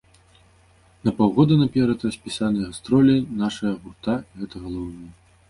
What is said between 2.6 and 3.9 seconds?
гастролі нашага